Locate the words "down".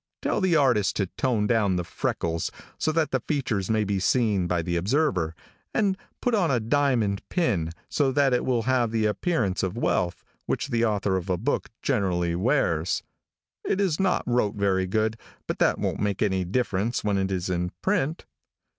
1.45-1.75